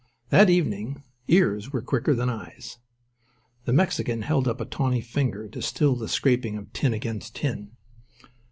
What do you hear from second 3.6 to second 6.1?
The Mexican held up a tawny finger to still the